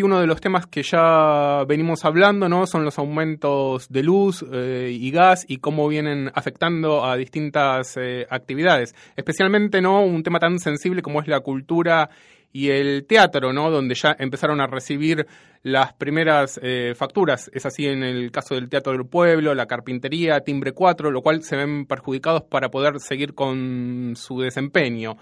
Uno 0.00 0.20
de 0.20 0.28
los 0.28 0.40
temas 0.40 0.64
que 0.68 0.84
ya 0.84 1.64
venimos 1.66 2.04
hablando, 2.04 2.48
¿no? 2.48 2.68
Son 2.68 2.84
los 2.84 3.00
aumentos 3.00 3.88
de 3.88 4.04
luz 4.04 4.44
eh, 4.52 4.92
y 4.96 5.10
gas 5.10 5.44
y 5.48 5.56
cómo 5.56 5.88
vienen 5.88 6.30
afectando 6.34 7.04
a 7.04 7.16
distintas 7.16 7.96
eh, 7.96 8.24
actividades. 8.30 8.94
Especialmente, 9.16 9.82
¿no? 9.82 10.04
Un 10.04 10.22
tema 10.22 10.38
tan 10.38 10.60
sensible 10.60 11.02
como 11.02 11.20
es 11.20 11.26
la 11.26 11.40
cultura 11.40 12.10
y 12.52 12.68
el 12.68 13.06
teatro, 13.08 13.52
¿no? 13.52 13.72
Donde 13.72 13.96
ya 13.96 14.14
empezaron 14.16 14.60
a 14.60 14.68
recibir 14.68 15.26
las 15.64 15.94
primeras 15.94 16.60
eh, 16.62 16.94
facturas. 16.94 17.50
Es 17.52 17.66
así 17.66 17.86
en 17.86 18.04
el 18.04 18.30
caso 18.30 18.54
del 18.54 18.68
Teatro 18.68 18.92
del 18.92 19.04
Pueblo, 19.04 19.52
la 19.52 19.66
carpintería, 19.66 20.42
Timbre 20.42 20.70
4, 20.70 21.10
lo 21.10 21.22
cual 21.22 21.42
se 21.42 21.56
ven 21.56 21.86
perjudicados 21.86 22.42
para 22.44 22.70
poder 22.70 23.00
seguir 23.00 23.34
con 23.34 24.12
su 24.14 24.40
desempeño. 24.42 25.16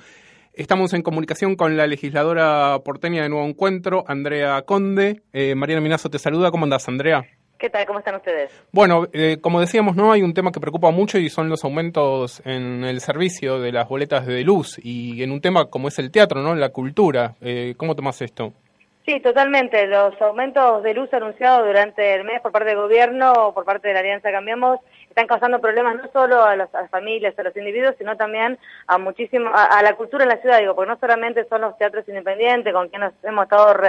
Estamos 0.56 0.94
en 0.94 1.02
comunicación 1.02 1.54
con 1.54 1.76
la 1.76 1.86
legisladora 1.86 2.78
porteña 2.82 3.22
de 3.22 3.28
Nuevo 3.28 3.46
Encuentro, 3.46 4.04
Andrea 4.08 4.62
Conde. 4.62 5.20
Eh, 5.34 5.54
Mariana 5.54 5.82
Minazo 5.82 6.08
te 6.08 6.18
saluda. 6.18 6.50
¿Cómo 6.50 6.64
andás, 6.64 6.88
Andrea? 6.88 7.26
¿Qué 7.58 7.68
tal? 7.68 7.84
¿Cómo 7.84 7.98
están 7.98 8.14
ustedes? 8.14 8.50
Bueno, 8.72 9.06
eh, 9.12 9.36
como 9.42 9.60
decíamos, 9.60 9.96
no 9.96 10.12
hay 10.12 10.22
un 10.22 10.32
tema 10.32 10.52
que 10.52 10.58
preocupa 10.58 10.90
mucho 10.90 11.18
y 11.18 11.28
son 11.28 11.50
los 11.50 11.62
aumentos 11.62 12.40
en 12.46 12.84
el 12.84 13.02
servicio 13.02 13.60
de 13.60 13.70
las 13.70 13.86
boletas 13.86 14.26
de 14.26 14.44
luz 14.44 14.80
y 14.82 15.22
en 15.22 15.30
un 15.30 15.42
tema 15.42 15.66
como 15.66 15.88
es 15.88 15.98
el 15.98 16.10
teatro, 16.10 16.40
¿no? 16.40 16.54
La 16.54 16.70
cultura. 16.70 17.34
Eh, 17.42 17.74
¿Cómo 17.76 17.94
tomas 17.94 18.22
esto? 18.22 18.54
Sí, 19.04 19.20
totalmente. 19.20 19.86
Los 19.86 20.18
aumentos 20.22 20.82
de 20.82 20.94
luz 20.94 21.12
anunciados 21.12 21.66
durante 21.66 22.14
el 22.14 22.24
mes 22.24 22.40
por 22.40 22.50
parte 22.50 22.70
del 22.70 22.78
gobierno 22.78 23.30
o 23.32 23.52
por 23.52 23.66
parte 23.66 23.88
de 23.88 23.94
la 23.94 24.00
Alianza 24.00 24.30
Cambiamos 24.32 24.80
están 25.16 25.28
causando 25.28 25.62
problemas 25.62 25.96
no 25.96 26.10
solo 26.12 26.44
a, 26.44 26.54
las 26.56 26.68
familias, 26.90 27.38
a 27.38 27.42
los 27.42 27.56
individuos, 27.56 27.94
sino 27.96 28.18
también 28.18 28.58
a 28.86 28.98
muchísimo, 28.98 29.50
a, 29.50 29.82
la 29.82 29.94
cultura 29.94 30.24
en 30.24 30.28
la 30.28 30.36
ciudad, 30.42 30.58
digo, 30.58 30.74
porque 30.74 30.90
no 30.90 30.98
solamente 30.98 31.46
son 31.48 31.62
los 31.62 31.78
teatros 31.78 32.06
independientes 32.06 32.70
con 32.74 32.90
quienes 32.90 33.14
nos 33.14 33.24
hemos 33.24 33.44
estado 33.44 33.80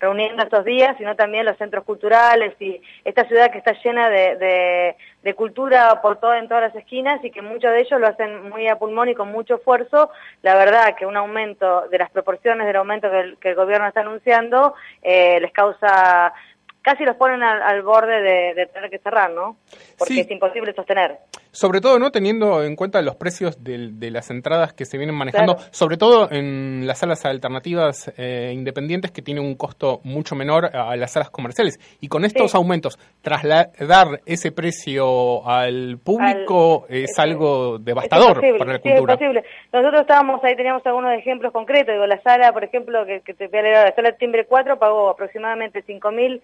reuniendo 0.00 0.42
estos 0.42 0.64
días, 0.64 0.96
sino 0.98 1.14
también 1.14 1.44
los 1.44 1.56
centros 1.56 1.84
culturales 1.84 2.60
y 2.60 2.82
esta 3.04 3.24
ciudad 3.28 3.52
que 3.52 3.58
está 3.58 3.80
llena 3.84 4.10
de, 4.10 4.96
de, 5.22 5.34
cultura 5.34 6.02
por 6.02 6.18
todo, 6.18 6.34
en 6.34 6.48
todas 6.48 6.64
las 6.64 6.74
esquinas 6.74 7.24
y 7.24 7.30
que 7.30 7.42
muchos 7.42 7.70
de 7.70 7.80
ellos 7.80 8.00
lo 8.00 8.08
hacen 8.08 8.50
muy 8.50 8.66
a 8.66 8.76
pulmón 8.76 9.08
y 9.08 9.14
con 9.14 9.30
mucho 9.30 9.54
esfuerzo. 9.54 10.10
La 10.42 10.56
verdad 10.56 10.96
que 10.96 11.06
un 11.06 11.16
aumento 11.16 11.86
de 11.90 11.98
las 11.98 12.10
proporciones 12.10 12.66
del 12.66 12.76
aumento 12.76 13.08
que 13.38 13.50
el, 13.50 13.54
gobierno 13.54 13.86
está 13.86 14.00
anunciando 14.00 14.74
eh, 15.00 15.38
les 15.40 15.52
causa 15.52 16.34
casi 16.82 17.04
los 17.04 17.16
ponen 17.16 17.42
al, 17.42 17.82
borde 17.82 18.20
de, 18.54 18.66
tener 18.66 18.90
que 18.90 18.98
cerrar, 18.98 19.30
¿no? 19.30 19.56
Porque 19.98 20.20
es 20.20 20.30
imposible 20.30 20.74
sostener. 20.74 21.18
Sobre 21.52 21.80
todo, 21.80 21.98
¿no? 21.98 22.10
Teniendo 22.10 22.64
en 22.64 22.76
cuenta 22.76 23.00
los 23.02 23.16
precios 23.16 23.62
de, 23.62 24.10
las 24.10 24.30
entradas 24.30 24.72
que 24.72 24.84
se 24.84 24.98
vienen 24.98 25.14
manejando, 25.14 25.56
sobre 25.70 25.96
todo 25.96 26.30
en 26.30 26.86
las 26.86 26.98
salas 26.98 27.24
alternativas 27.24 28.12
eh, 28.16 28.52
independientes 28.54 29.10
que 29.10 29.22
tienen 29.22 29.44
un 29.44 29.54
costo 29.54 30.00
mucho 30.02 30.34
menor 30.34 30.74
a 30.74 30.96
las 30.96 31.12
salas 31.12 31.30
comerciales. 31.30 31.78
Y 32.00 32.08
con 32.08 32.24
estos 32.24 32.54
aumentos, 32.54 32.98
trasladar 33.20 34.20
ese 34.26 34.50
precio 34.50 35.46
al 35.46 35.98
público 35.98 36.86
es 36.88 37.18
algo 37.18 37.78
devastador 37.78 38.40
para 38.58 38.72
la 38.72 38.78
cultura. 38.78 39.14
es 39.14 39.18
posible. 39.18 39.44
Nosotros 39.72 40.00
estábamos 40.02 40.42
ahí, 40.44 40.56
teníamos 40.56 40.84
algunos 40.86 41.12
ejemplos 41.12 41.52
concretos. 41.52 41.94
Digo, 41.94 42.06
la 42.06 42.20
sala, 42.22 42.52
por 42.52 42.64
ejemplo, 42.64 43.04
que, 43.06 43.20
te 43.20 43.48
voy 43.48 43.58
a 43.58 43.62
leer, 43.62 43.88
la 43.88 43.94
sala 43.94 44.12
Timbre 44.12 44.46
4 44.46 44.78
pagó 44.78 45.10
aproximadamente 45.10 45.84
5.000 45.84 46.40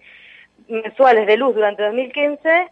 mensuales 0.69 1.27
de 1.27 1.37
luz 1.37 1.55
durante 1.55 1.83
2015 1.83 2.67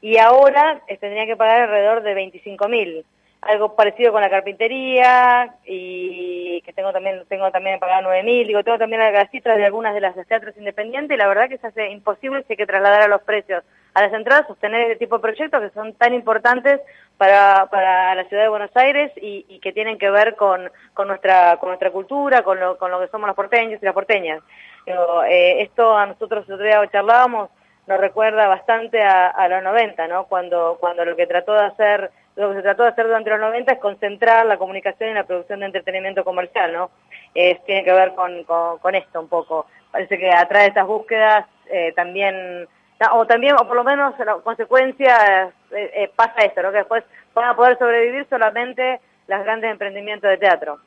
y 0.00 0.18
ahora 0.18 0.82
eh, 0.88 0.96
tendría 0.96 1.26
que 1.26 1.36
pagar 1.36 1.62
alrededor 1.62 2.02
de 2.02 2.14
25 2.14 2.68
mil. 2.68 3.04
Algo 3.46 3.74
parecido 3.76 4.12
con 4.12 4.20
la 4.20 4.30
carpintería 4.30 5.54
y 5.64 6.62
que 6.62 6.72
tengo 6.72 6.92
también 6.92 7.24
tengo 7.28 7.50
también 7.50 7.76
que 7.76 7.80
pagar 7.80 8.02
9 8.02 8.22
mil. 8.22 8.46
Digo, 8.46 8.64
tengo 8.64 8.78
también 8.78 9.00
las 9.00 9.30
cifras 9.30 9.56
de 9.56 9.66
algunas 9.66 9.94
de 9.94 10.00
las 10.00 10.14
teatros 10.26 10.56
independientes 10.56 11.14
y 11.14 11.18
la 11.18 11.28
verdad 11.28 11.48
que 11.48 11.58
se 11.58 11.66
hace 11.66 11.90
imposible 11.90 12.42
si 12.42 12.54
hay 12.54 12.56
que 12.56 12.66
trasladar 12.66 13.02
a 13.02 13.08
los 13.08 13.22
precios 13.22 13.62
a 13.94 14.02
las 14.02 14.12
entradas, 14.12 14.46
sostener 14.48 14.82
este 14.82 14.96
tipo 14.96 15.16
de 15.16 15.22
proyectos 15.22 15.60
que 15.60 15.70
son 15.70 15.94
tan 15.94 16.14
importantes 16.14 16.80
para, 17.16 17.66
para 17.66 18.14
la 18.16 18.24
ciudad 18.24 18.42
de 18.42 18.48
Buenos 18.48 18.76
Aires 18.76 19.12
y, 19.16 19.60
que 19.60 19.72
tienen 19.72 19.98
que 19.98 20.10
ver 20.10 20.34
con, 20.34 20.68
con, 20.94 21.08
nuestra, 21.08 21.56
con 21.58 21.68
nuestra 21.68 21.90
cultura, 21.90 22.42
con 22.42 22.58
lo, 22.58 22.76
con 22.76 22.90
lo 22.90 23.00
que 23.00 23.06
somos 23.08 23.28
los 23.28 23.36
porteños 23.36 23.80
y 23.80 23.84
las 23.84 23.94
porteñas. 23.94 24.42
Eh, 24.86 25.62
esto 25.62 25.96
a 25.96 26.06
nosotros 26.06 26.44
otro 26.44 26.64
día 26.64 26.86
charlábamos, 26.90 27.50
nos 27.86 28.00
recuerda 28.00 28.48
bastante 28.48 29.00
a, 29.00 29.48
los 29.48 29.62
90, 29.62 30.08
¿no? 30.08 30.24
Cuando, 30.24 30.76
cuando 30.80 31.04
lo 31.04 31.14
que 31.14 31.26
trató 31.26 31.52
de 31.52 31.64
hacer, 31.66 32.10
lo 32.36 32.50
que 32.50 32.56
se 32.56 32.62
trató 32.62 32.82
de 32.82 32.88
hacer 32.90 33.06
durante 33.06 33.30
los 33.30 33.40
90 33.40 33.72
es 33.72 33.78
concentrar 33.78 34.46
la 34.46 34.56
comunicación 34.56 35.10
y 35.10 35.14
la 35.14 35.24
producción 35.24 35.60
de 35.60 35.66
entretenimiento 35.66 36.24
comercial, 36.24 36.72
¿no? 36.72 36.90
tiene 37.32 37.84
que 37.84 37.92
ver 37.92 38.14
con, 38.14 38.44
con, 38.44 38.94
esto 38.94 39.20
un 39.20 39.28
poco. 39.28 39.66
Parece 39.90 40.18
que 40.18 40.30
atrás 40.30 40.62
de 40.62 40.68
estas 40.68 40.86
búsquedas 40.86 41.46
eh, 41.66 41.92
también, 41.96 42.68
o 43.12 43.26
también, 43.26 43.54
o 43.54 43.66
por 43.66 43.76
lo 43.76 43.84
menos 43.84 44.14
la 44.20 44.34
consecuencia 44.36 45.52
eh, 45.72 45.90
eh, 45.94 46.10
pasa 46.14 46.42
esto, 46.42 46.62
¿no? 46.62 46.70
Que 46.70 46.78
después 46.78 47.04
van 47.34 47.48
a 47.48 47.56
poder 47.56 47.76
sobrevivir 47.78 48.26
solamente 48.28 49.00
los 49.26 49.42
grandes 49.44 49.70
emprendimientos 49.70 50.30
de 50.30 50.38
teatro. 50.38 50.78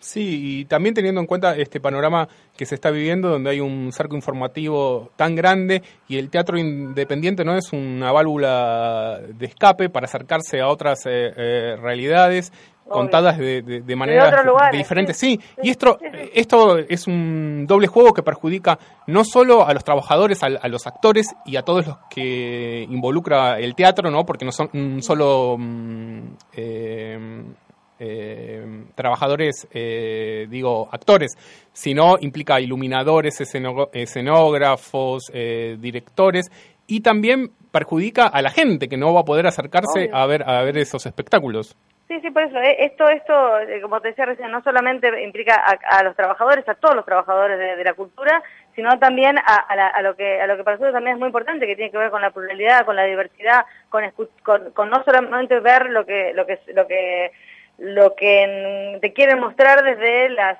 Sí, 0.00 0.60
y 0.60 0.64
también 0.64 0.94
teniendo 0.94 1.20
en 1.20 1.26
cuenta 1.26 1.54
este 1.56 1.78
panorama 1.78 2.26
que 2.56 2.64
se 2.64 2.74
está 2.74 2.90
viviendo, 2.90 3.28
donde 3.28 3.50
hay 3.50 3.60
un 3.60 3.92
cerco 3.92 4.16
informativo 4.16 5.10
tan 5.14 5.34
grande 5.34 5.82
y 6.08 6.16
el 6.16 6.30
teatro 6.30 6.58
independiente 6.58 7.44
no 7.44 7.54
es 7.54 7.70
una 7.74 8.10
válvula 8.10 9.20
de 9.28 9.44
escape 9.44 9.90
para 9.90 10.06
acercarse 10.06 10.60
a 10.60 10.68
otras 10.68 11.04
eh, 11.04 11.32
eh, 11.36 11.76
realidades 11.78 12.50
contadas 12.88 13.38
de, 13.38 13.62
de, 13.62 13.96
maneras 13.96 14.34
diferentes. 14.72 15.16
Sí, 15.16 15.38
y 15.62 15.70
esto, 15.70 15.98
esto 16.34 16.78
es 16.78 17.06
un 17.06 17.66
doble 17.68 17.86
juego 17.86 18.12
que 18.12 18.22
perjudica 18.22 18.78
no 19.06 19.22
solo 19.24 19.66
a 19.66 19.72
los 19.74 19.84
trabajadores, 19.84 20.42
a, 20.42 20.68
los 20.68 20.86
actores 20.86 21.28
y 21.46 21.56
a 21.56 21.62
todos 21.62 21.86
los 21.86 21.98
que 22.10 22.86
involucra 22.90 23.60
el 23.60 23.76
teatro, 23.76 24.10
¿no? 24.10 24.26
Porque 24.26 24.44
no 24.44 24.50
son 24.50 25.02
solo 25.02 25.56
mm, 25.56 26.20
eh, 26.56 27.44
eh, 28.00 28.64
trabajadores, 28.94 29.68
eh, 29.72 30.46
digo, 30.48 30.88
actores, 30.90 31.36
sino 31.72 32.16
implica 32.18 32.60
iluminadores, 32.60 33.40
escenógrafos, 33.92 35.30
eh, 35.34 35.76
directores 35.78 36.50
y 36.86 37.00
también 37.02 37.50
perjudica 37.70 38.26
a 38.26 38.42
la 38.42 38.50
gente 38.50 38.88
que 38.88 38.96
no 38.96 39.12
va 39.12 39.20
a 39.20 39.24
poder 39.24 39.46
acercarse 39.46 40.10
a 40.12 40.26
ver, 40.26 40.42
a 40.48 40.62
ver 40.62 40.78
esos 40.78 41.04
espectáculos. 41.06 41.76
Sí, 42.10 42.18
sí, 42.22 42.30
por 42.32 42.42
eso. 42.42 42.56
Esto, 42.58 43.08
esto 43.08 43.32
como 43.82 44.00
te 44.00 44.08
decía 44.08 44.24
recién, 44.24 44.50
no 44.50 44.60
solamente 44.64 45.08
implica 45.22 45.54
a, 45.54 46.02
los 46.02 46.16
trabajadores, 46.16 46.68
a 46.68 46.74
todos 46.74 46.96
los 46.96 47.04
trabajadores 47.04 47.56
de, 47.56 47.84
la 47.84 47.94
cultura, 47.94 48.42
sino 48.74 48.98
también 48.98 49.36
a, 49.38 50.02
lo 50.02 50.16
que 50.16 50.40
a 50.40 50.48
lo 50.48 50.56
que 50.56 50.64
para 50.64 50.76
nosotros 50.76 50.92
también 50.94 51.14
es 51.14 51.20
muy 51.20 51.28
importante, 51.28 51.68
que 51.68 51.76
tiene 51.76 51.92
que 51.92 51.98
ver 51.98 52.10
con 52.10 52.20
la 52.20 52.32
pluralidad, 52.32 52.84
con 52.84 52.96
la 52.96 53.04
diversidad, 53.04 53.64
con, 53.88 54.02
con, 54.42 54.72
con 54.72 54.90
no 54.90 55.04
solamente 55.04 55.60
ver 55.60 55.88
lo 55.90 56.04
que 56.04 56.32
lo 56.34 56.46
que 56.46 56.58
lo 56.74 56.88
que 56.88 57.30
lo 57.80 58.14
que 58.14 58.98
te 59.00 59.12
quieren 59.14 59.40
mostrar 59.40 59.82
desde 59.82 60.28
las, 60.28 60.58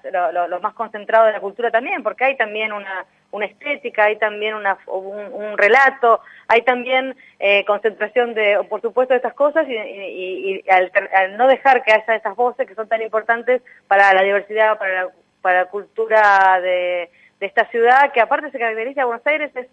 lo, 0.49 0.59
más 0.61 0.73
concentrado 0.73 1.27
de 1.27 1.33
la 1.33 1.41
cultura 1.41 1.71
también, 1.71 2.03
porque 2.03 2.25
hay 2.25 2.37
también 2.37 2.73
una, 2.73 3.05
una 3.31 3.45
estética, 3.45 4.05
hay 4.05 4.17
también 4.17 4.55
una, 4.55 4.79
un, 4.87 5.59
relato, 5.59 6.21
hay 6.49 6.63
también 6.63 7.15
eh, 7.39 7.65
concentración 7.67 8.33
de, 8.33 8.65
por 8.71 8.81
supuesto, 8.81 9.13
de 9.13 9.19
estas 9.19 9.35
cosas 9.35 9.67
y, 9.69 9.75
y, 9.75 10.65
al, 10.71 11.37
no 11.37 11.47
dejar 11.47 11.83
que 11.83 11.93
haya 11.93 12.17
esas 12.17 12.35
voces 12.35 12.67
que 12.67 12.75
son 12.75 12.89
tan 12.89 13.03
importantes 13.03 13.61
para 13.87 14.15
la 14.15 14.23
diversidad, 14.23 14.79
para 14.79 15.05
la, 15.05 15.11
para 15.43 15.65
la 15.65 15.67
cultura 15.67 16.59
de, 16.63 17.11
de 17.39 17.47
esta 17.47 17.67
ciudad, 17.67 18.13
que 18.13 18.23
aparte 18.23 18.51
se 18.51 18.59
caracteriza, 18.59 19.05
Buenos 19.05 19.27
Aires 19.27 19.55
es 19.57 19.67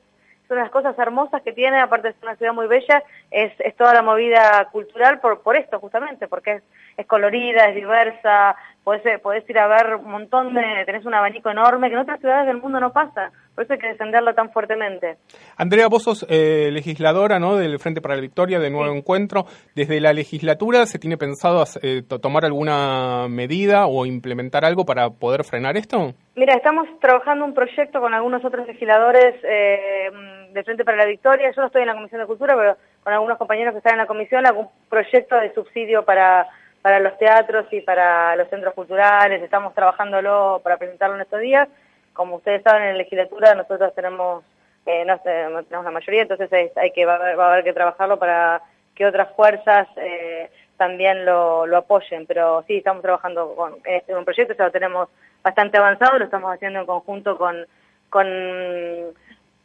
son 0.47 0.57
las 0.57 0.71
cosas 0.71 0.97
hermosas 0.97 1.41
que 1.41 1.53
tiene, 1.53 1.79
aparte 1.79 2.09
de 2.09 2.13
ser 2.13 2.23
una 2.23 2.35
ciudad 2.35 2.53
muy 2.53 2.67
bella, 2.67 3.03
es, 3.31 3.51
es 3.59 3.75
toda 3.75 3.93
la 3.93 4.01
movida 4.01 4.67
cultural 4.71 5.19
por, 5.19 5.41
por 5.41 5.57
esto 5.57 5.79
justamente, 5.79 6.27
porque 6.27 6.53
es, 6.53 6.63
es 6.97 7.05
colorida, 7.05 7.65
es 7.65 7.75
diversa, 7.75 8.55
podés, 8.83 9.19
podés 9.19 9.47
ir 9.49 9.59
a 9.59 9.67
ver 9.67 9.95
un 9.95 10.09
montón 10.09 10.53
de, 10.53 10.61
tenés 10.85 11.05
un 11.05 11.13
abanico 11.13 11.49
enorme 11.49 11.89
que 11.89 11.95
en 11.95 12.01
otras 12.01 12.19
ciudades 12.19 12.47
del 12.47 12.61
mundo 12.61 12.79
no 12.79 12.93
pasa, 12.93 13.31
Por 13.53 13.65
eso 13.65 13.73
hay 13.73 13.79
que 13.79 13.87
defenderlo 13.87 14.33
tan 14.33 14.49
fuertemente. 14.51 15.17
Andrea, 15.57 15.87
vos 15.89 16.03
sos 16.03 16.25
eh, 16.29 16.69
legisladora 16.71 17.37
¿no? 17.37 17.55
del 17.57 17.79
Frente 17.79 18.01
para 18.01 18.15
la 18.15 18.21
Victoria, 18.21 18.59
de 18.59 18.69
Nuevo 18.69 18.95
Encuentro. 18.95 19.45
¿Desde 19.75 19.99
la 19.99 20.13
legislatura 20.13 20.85
se 20.85 20.99
tiene 20.99 21.17
pensado 21.17 21.63
eh, 21.81 22.01
tomar 22.21 22.45
alguna 22.45 23.27
medida 23.29 23.87
o 23.87 24.05
implementar 24.05 24.63
algo 24.63 24.85
para 24.85 25.09
poder 25.09 25.43
frenar 25.43 25.75
esto? 25.75 26.13
Mira, 26.35 26.53
estamos 26.53 26.87
trabajando 26.99 27.45
un 27.45 27.53
proyecto 27.53 27.99
con 27.99 28.13
algunos 28.13 28.45
otros 28.45 28.67
legisladores 28.67 29.35
eh, 29.43 30.09
del 30.53 30.63
Frente 30.63 30.85
para 30.85 30.97
la 30.97 31.05
Victoria. 31.05 31.51
Yo 31.51 31.61
no 31.61 31.67
estoy 31.67 31.81
en 31.81 31.87
la 31.87 31.95
Comisión 31.95 32.21
de 32.21 32.27
Cultura, 32.27 32.55
pero 32.55 32.77
con 33.03 33.13
algunos 33.13 33.37
compañeros 33.37 33.73
que 33.73 33.79
están 33.79 33.93
en 33.93 33.99
la 33.99 34.07
comisión, 34.07 34.45
algún 34.45 34.69
proyecto 34.89 35.35
de 35.39 35.53
subsidio 35.53 36.03
para, 36.03 36.47
para 36.81 36.99
los 36.99 37.17
teatros 37.17 37.65
y 37.71 37.81
para 37.81 38.35
los 38.35 38.49
centros 38.49 38.73
culturales. 38.73 39.41
Estamos 39.41 39.73
trabajándolo 39.73 40.61
para 40.63 40.77
presentarlo 40.77 41.15
en 41.15 41.21
estos 41.21 41.41
días 41.41 41.67
como 42.17 42.37
ustedes 42.37 42.63
saben, 42.63 42.81
en 42.81 42.91
la 42.93 42.97
legislatura 42.97 43.53
nosotros 43.53 43.93
tenemos, 43.93 44.43
eh, 44.87 45.05
no, 45.05 45.19
tenemos 45.19 45.85
la 45.85 45.91
mayoría, 45.91 46.23
entonces 46.23 46.49
hay, 46.75 46.91
que, 46.91 47.05
va 47.05 47.15
a, 47.15 47.51
haber, 47.51 47.63
que 47.63 47.73
trabajarlo 47.73 48.17
para 48.17 48.61
que 48.95 49.05
otras 49.05 49.33
fuerzas 49.35 49.87
eh, 49.97 50.49
también 50.75 51.25
lo, 51.25 51.63
apoyen. 51.77 52.25
Pero 52.25 52.63
sí, 52.67 52.77
estamos 52.77 53.03
trabajando 53.03 53.55
con 53.55 53.75
este 53.85 54.15
un 54.15 54.25
proyecto, 54.25 54.55
ya 54.55 54.65
lo 54.65 54.71
tenemos 54.71 55.09
bastante 55.43 55.77
avanzado, 55.77 56.17
lo 56.17 56.25
estamos 56.25 56.51
haciendo 56.51 56.79
en 56.79 56.85
conjunto 56.87 57.37
con, 57.37 57.67
con 58.09 58.27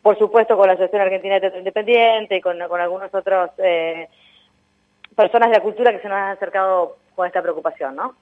por 0.03 0.19
supuesto, 0.19 0.57
con 0.57 0.67
la 0.67 0.75
Asociación 0.75 1.03
Argentina 1.03 1.35
de 1.35 1.41
Teatro 1.41 1.59
Independiente 1.59 2.37
y 2.37 2.41
con, 2.41 2.59
con 2.69 2.81
algunos 2.81 3.15
otros 3.15 3.51
eh, 3.59 4.09
personas 5.15 5.51
de 5.51 5.57
la 5.57 5.63
cultura 5.63 5.93
que 5.93 6.01
se 6.01 6.09
nos 6.09 6.17
han 6.17 6.31
acercado 6.31 6.97
con 7.15 7.27
esta 7.27 7.43
preocupación, 7.43 7.97
¿no? 7.97 8.15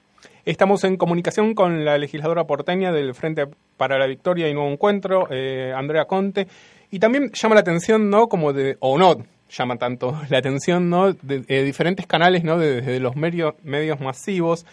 Estamos 0.45 0.83
en 0.83 0.97
comunicación 0.97 1.55
con 1.55 1.83
la 1.83 1.97
legisladora 1.97 2.45
porteña 2.45 2.91
del 2.91 3.15
Frente 3.15 3.47
para 3.77 3.97
la 3.97 4.05
Victoria 4.05 4.47
y 4.47 4.53
Nuevo 4.53 4.69
Encuentro, 4.69 5.27
eh, 5.31 5.73
Andrea 5.75 6.05
Conte, 6.05 6.47
y 6.91 6.99
también 6.99 7.31
llama 7.33 7.55
la 7.55 7.61
atención, 7.61 8.09
¿no? 8.09 8.27
Como 8.27 8.53
de, 8.53 8.77
o 8.79 8.97
no 8.97 9.15
llama 9.49 9.77
tanto 9.77 10.19
la 10.29 10.37
atención, 10.37 10.89
¿no? 10.89 11.13
De, 11.13 11.63
diferentes 11.63 12.05
canales, 12.07 12.43
¿no? 12.43 12.57
Desde 12.57 12.99
los 12.99 13.15
medios, 13.15 13.53
medios 13.63 13.99
masivos, 13.99 14.65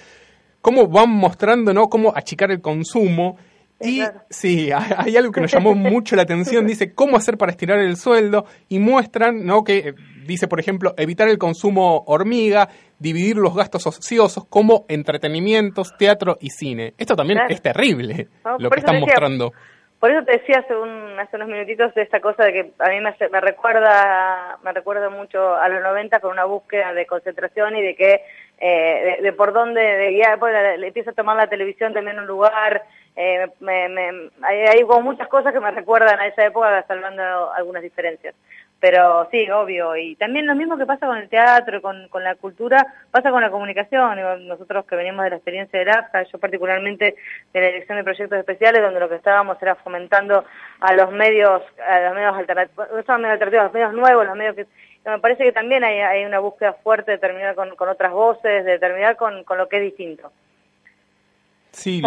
cómo 0.60 0.88
van 0.88 1.10
mostrando, 1.10 1.72
¿no? 1.72 1.88
Cómo 1.88 2.12
achicar 2.14 2.50
el 2.50 2.60
consumo. 2.60 3.38
Y 3.80 4.02
sí, 4.30 4.70
hay 4.96 5.16
algo 5.16 5.32
que 5.32 5.40
nos 5.40 5.52
llamó 5.52 5.74
mucho 5.74 6.16
la 6.16 6.22
atención, 6.22 6.66
dice 6.66 6.94
cómo 6.94 7.16
hacer 7.16 7.36
para 7.36 7.52
estirar 7.52 7.78
el 7.78 7.96
sueldo 7.96 8.44
y 8.68 8.78
muestran, 8.78 9.44
¿no? 9.44 9.62
Que 9.64 9.94
dice, 10.26 10.48
por 10.48 10.60
ejemplo, 10.60 10.94
evitar 10.96 11.28
el 11.28 11.38
consumo 11.38 12.04
hormiga, 12.06 12.68
dividir 12.98 13.36
los 13.36 13.54
gastos 13.54 13.86
ociosos 13.86 14.44
como 14.46 14.84
entretenimientos, 14.88 15.96
teatro 15.96 16.36
y 16.40 16.50
cine. 16.50 16.94
Esto 16.98 17.16
también 17.16 17.40
es 17.48 17.62
terrible, 17.62 18.28
lo 18.58 18.70
que 18.70 18.80
están 18.80 19.00
mostrando. 19.00 19.52
Por 20.00 20.12
eso 20.12 20.24
te 20.24 20.30
decía 20.38 20.60
hace, 20.60 20.76
un, 20.76 21.18
hace 21.18 21.34
unos 21.34 21.48
minutitos 21.48 21.92
de 21.94 22.02
esta 22.02 22.20
cosa 22.20 22.44
de 22.44 22.52
que 22.52 22.72
a 22.78 22.88
mí 22.90 23.00
me, 23.00 23.16
me 23.32 23.40
recuerda 23.40 24.56
me 24.62 24.72
recuerda 24.72 25.10
mucho 25.10 25.56
a 25.56 25.68
los 25.68 25.82
90 25.82 26.20
con 26.20 26.30
una 26.30 26.44
búsqueda 26.44 26.92
de 26.92 27.04
concentración 27.04 27.74
y 27.74 27.82
de 27.82 27.96
que 27.96 28.20
eh, 28.60 29.18
de, 29.22 29.32
por 29.32 29.52
dónde 29.52 29.80
de 29.80 30.10
guiar, 30.12 30.38
pues, 30.38 30.52
le, 30.78 30.86
empieza 30.86 31.10
a 31.10 31.14
tomar 31.14 31.36
la 31.36 31.48
televisión 31.48 31.92
también 31.92 32.18
un 32.18 32.26
lugar. 32.26 32.84
Eh, 33.20 33.48
me, 33.58 33.88
me, 33.88 34.30
hay, 34.42 34.58
hay 34.60 34.82
como 34.82 35.00
muchas 35.00 35.26
cosas 35.26 35.52
que 35.52 35.58
me 35.58 35.72
recuerdan 35.72 36.20
a 36.20 36.28
esa 36.28 36.44
época, 36.44 36.84
salvando 36.86 37.52
algunas 37.52 37.82
diferencias. 37.82 38.32
Pero 38.78 39.26
sí, 39.32 39.50
obvio. 39.50 39.96
Y 39.96 40.14
también 40.14 40.46
lo 40.46 40.54
mismo 40.54 40.78
que 40.78 40.86
pasa 40.86 41.04
con 41.08 41.18
el 41.18 41.28
teatro, 41.28 41.82
con, 41.82 42.06
con 42.10 42.22
la 42.22 42.36
cultura, 42.36 42.94
pasa 43.10 43.32
con 43.32 43.42
la 43.42 43.50
comunicación. 43.50 44.46
Nosotros 44.46 44.86
que 44.86 44.94
venimos 44.94 45.24
de 45.24 45.30
la 45.30 45.36
experiencia 45.36 45.80
del 45.80 45.88
APSA, 45.88 46.22
yo 46.22 46.38
particularmente 46.38 47.16
de 47.52 47.60
la 47.60 47.66
dirección 47.66 47.98
de 47.98 48.04
proyectos 48.04 48.38
especiales, 48.38 48.82
donde 48.82 49.00
lo 49.00 49.08
que 49.08 49.16
estábamos 49.16 49.60
era 49.60 49.74
fomentando 49.74 50.44
a 50.78 50.94
los 50.94 51.10
medios, 51.10 51.62
a 51.84 52.00
los 52.02 52.14
medios 52.14 52.36
alternativos, 52.36 52.88
no 53.08 53.28
los 53.28 53.72
medios 53.72 53.92
nuevos, 53.94 54.26
los 54.26 54.36
medios 54.36 54.54
que... 54.54 54.66
Me 55.04 55.18
parece 55.18 55.42
que 55.42 55.52
también 55.52 55.82
hay, 55.82 55.98
hay 55.98 56.24
una 56.24 56.38
búsqueda 56.38 56.74
fuerte 56.74 57.10
de 57.10 57.18
terminar 57.18 57.56
con, 57.56 57.74
con 57.74 57.88
otras 57.88 58.12
voces, 58.12 58.64
de 58.64 58.78
terminar 58.78 59.16
con, 59.16 59.42
con 59.42 59.58
lo 59.58 59.68
que 59.68 59.78
es 59.78 59.82
distinto. 59.82 60.30
Sí, 61.70 62.02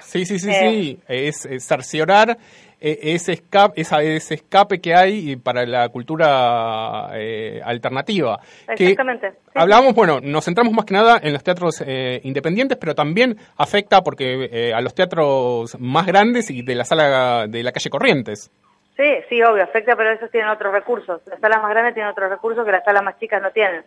sí, 0.00 0.24
sí, 0.24 0.38
sí, 0.38 0.52
sí, 0.52 1.00
eh, 1.08 1.28
es, 1.28 1.44
es 1.46 1.64
cerciorar 1.64 2.38
e, 2.84 3.14
ese 3.14 3.32
escape, 3.32 3.80
esa, 3.80 4.02
ese 4.02 4.34
escape 4.34 4.80
que 4.80 4.92
hay 4.92 5.36
para 5.36 5.64
la 5.64 5.88
cultura 5.88 7.10
eh, 7.14 7.60
alternativa. 7.64 8.40
Exactamente. 8.68 9.34
Hablamos, 9.54 9.94
bueno, 9.94 10.18
nos 10.20 10.44
centramos 10.44 10.72
más 10.72 10.84
que 10.84 10.94
nada 10.94 11.20
en 11.22 11.32
los 11.32 11.44
teatros 11.44 11.80
eh, 11.86 12.20
independientes, 12.24 12.76
pero 12.78 12.96
también 12.96 13.36
afecta 13.56 14.02
porque 14.02 14.48
eh, 14.50 14.74
a 14.74 14.80
los 14.80 14.96
teatros 14.96 15.78
más 15.78 16.06
grandes 16.06 16.50
y 16.50 16.62
de 16.62 16.74
la 16.74 16.84
sala 16.84 17.46
de 17.46 17.62
la 17.62 17.70
calle 17.70 17.88
Corrientes. 17.88 18.50
Sí, 18.96 19.08
sí, 19.28 19.40
obvio, 19.42 19.62
afecta, 19.62 19.94
pero 19.94 20.12
esos 20.12 20.30
tienen 20.32 20.50
otros 20.50 20.72
recursos. 20.72 21.22
Las 21.26 21.38
salas 21.38 21.62
más 21.62 21.70
grandes 21.70 21.94
tienen 21.94 22.10
otros 22.10 22.30
recursos 22.30 22.64
que 22.64 22.72
las 22.72 22.84
salas 22.84 23.04
más 23.04 23.16
chicas 23.20 23.40
no 23.40 23.52
tienen. 23.52 23.84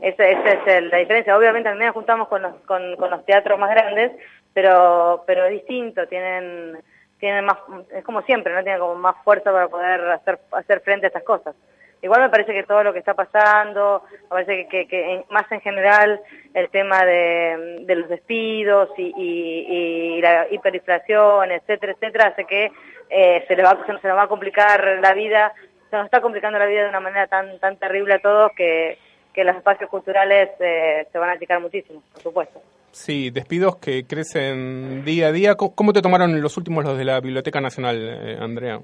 Esa, 0.00 0.28
es 0.28 0.84
la 0.84 0.98
diferencia. 0.98 1.36
Obviamente 1.36 1.70
también 1.70 1.88
nos 1.88 1.94
juntamos 1.94 2.28
con 2.28 2.42
los, 2.42 2.54
con, 2.66 2.94
con 2.96 3.10
los 3.10 3.24
teatros 3.24 3.58
más 3.58 3.70
grandes, 3.70 4.12
pero, 4.52 5.24
pero 5.26 5.44
es 5.44 5.52
distinto, 5.52 6.06
tienen 6.06 6.78
tiene 7.18 7.42
más, 7.42 7.58
es 7.92 8.04
como 8.04 8.22
siempre, 8.22 8.54
no 8.54 8.62
tiene 8.62 8.78
como 8.78 8.94
más 8.94 9.16
fuerza 9.24 9.52
para 9.52 9.68
poder 9.68 10.00
hacer, 10.10 10.38
hacer 10.52 10.80
frente 10.80 11.06
a 11.06 11.08
estas 11.08 11.24
cosas. 11.24 11.54
Igual 12.00 12.20
me 12.20 12.30
parece 12.30 12.52
que 12.52 12.62
todo 12.62 12.84
lo 12.84 12.92
que 12.92 13.00
está 13.00 13.14
pasando, 13.14 14.04
me 14.22 14.28
parece 14.28 14.68
que, 14.68 14.86
que, 14.86 15.24
más 15.30 15.50
en 15.50 15.60
general 15.60 16.20
el 16.54 16.70
tema 16.70 17.04
de, 17.04 17.80
de 17.80 17.94
los 17.96 18.08
despidos 18.08 18.90
y, 18.96 19.12
y, 19.16 20.20
la 20.22 20.46
hiperinflación, 20.48 21.50
etcétera, 21.50 21.92
etcétera, 21.92 22.26
hace 22.28 22.44
que 22.44 22.70
eh, 23.10 23.44
se, 23.48 23.56
le 23.56 23.64
va, 23.64 23.76
se 23.84 23.92
nos 23.92 24.04
va 24.04 24.22
a 24.22 24.28
complicar 24.28 25.00
la 25.02 25.12
vida, 25.12 25.52
se 25.90 25.96
nos 25.96 26.04
está 26.04 26.20
complicando 26.20 26.56
la 26.56 26.66
vida 26.66 26.84
de 26.84 26.88
una 26.90 27.00
manera 27.00 27.26
tan, 27.26 27.58
tan 27.58 27.76
terrible 27.78 28.14
a 28.14 28.20
todos 28.20 28.52
que, 28.52 28.96
que 29.34 29.42
los 29.42 29.56
espacios 29.56 29.90
culturales 29.90 30.50
eh, 30.60 31.08
se 31.10 31.18
van 31.18 31.30
a 31.30 31.32
achicar 31.32 31.58
muchísimo, 31.58 32.00
por 32.12 32.22
supuesto. 32.22 32.62
Sí, 32.90 33.30
despidos 33.30 33.76
que 33.76 34.04
crecen 34.06 35.04
día 35.04 35.28
a 35.28 35.32
día. 35.32 35.54
¿Cómo 35.54 35.92
te 35.92 36.02
tomaron 36.02 36.40
los 36.40 36.56
últimos 36.56 36.84
los 36.84 36.98
de 36.98 37.04
la 37.04 37.20
Biblioteca 37.20 37.60
Nacional, 37.60 37.96
eh, 38.00 38.38
Andrea? 38.40 38.80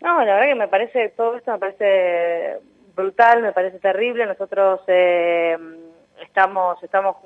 No, 0.00 0.24
la 0.24 0.34
verdad 0.34 0.46
que 0.46 0.54
me 0.54 0.68
parece, 0.68 1.08
todo 1.16 1.36
esto 1.36 1.52
me 1.52 1.58
parece 1.58 2.58
brutal, 2.94 3.42
me 3.42 3.52
parece 3.52 3.78
terrible. 3.78 4.26
Nosotros 4.26 4.80
eh, 4.86 5.56
estamos 6.22 6.82
estamos 6.82 7.16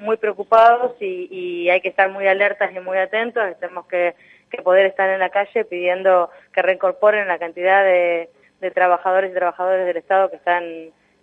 muy 0.00 0.16
preocupados 0.16 1.00
y, 1.00 1.68
hay 1.68 1.80
que 1.80 1.88
estar 1.88 2.10
muy 2.10 2.26
alertas 2.26 2.74
y 2.74 2.80
muy 2.80 2.98
atentos. 2.98 3.42
Tenemos 3.60 3.86
que, 3.86 4.14
poder 4.62 4.86
estar 4.86 5.10
en 5.10 5.18
la 5.18 5.30
calle 5.30 5.64
pidiendo 5.64 6.30
que 6.52 6.62
reincorporen 6.62 7.26
la 7.26 7.40
cantidad 7.40 7.82
de, 7.82 8.30
de 8.60 8.70
trabajadores 8.70 9.32
y 9.32 9.34
trabajadoras 9.34 9.84
del 9.84 9.96
Estado 9.96 10.30
que 10.30 10.36
están 10.36 10.62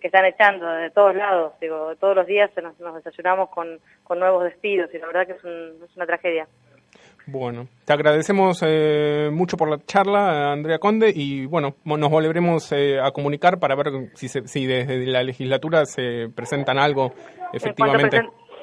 que 0.02 0.08
están 0.08 0.26
echando 0.26 0.66
de 0.66 0.90
todos 0.90 1.14
lados. 1.14 1.52
Digo, 1.60 1.94
todos 1.96 2.16
los 2.16 2.26
días 2.26 2.50
nos, 2.62 2.78
nos 2.80 2.96
desayunamos 2.96 3.48
con, 3.50 3.78
con, 4.02 4.18
nuevos 4.18 4.44
despidos 4.44 4.92
y 4.92 4.98
la 4.98 5.06
verdad 5.06 5.26
que 5.26 5.32
es, 5.32 5.44
es 5.44 5.96
una 5.96 6.06
tragedia. 6.06 6.46
Bueno, 7.26 7.68
te 7.84 7.92
agradecemos 7.92 8.62
eh, 8.66 9.30
mucho 9.32 9.56
por 9.56 9.70
la 9.70 9.78
charla, 9.86 10.50
Andrea 10.52 10.80
Conde, 10.80 11.12
y 11.14 11.46
bueno, 11.46 11.76
nos 11.84 12.10
volveremos 12.10 12.72
eh, 12.72 12.98
a 13.00 13.12
comunicar 13.12 13.60
para 13.60 13.76
ver 13.76 14.10
si, 14.14 14.28
si 14.28 14.66
desde 14.66 15.06
la 15.06 15.22
legislatura 15.22 15.86
se 15.86 16.28
presentan 16.34 16.78
algo 16.78 17.12
efectivamente. 17.52 18.20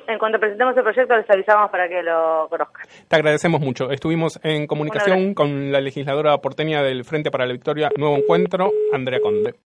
En 0.10 0.17
cuanto, 0.17 0.39
presentemos 0.39 0.75
el 0.75 0.81
proyecto 0.81 1.15
les 1.15 1.29
avisamos 1.29 1.69
para 1.69 1.88
que 1.88 2.01
lo 2.01 2.48
conozcan. 2.50 2.84
Te 3.08 3.15
agradecemos 3.15 3.62
mucho. 3.62 3.91
Estuvimos 3.91 4.39
en 4.43 4.65
comunicación 4.65 5.36
con 5.36 5.72
la 5.72 5.79
legisladora 5.81 6.36
porteña 6.39 6.81
del 6.81 7.05
Frente 7.05 7.29
para 7.29 7.46
la 7.46 7.53
Victoria 7.53 7.91
Nuevo 7.96 8.17
Encuentro, 8.17 8.72
Andrea 8.91 9.19
Conde. 9.22 9.53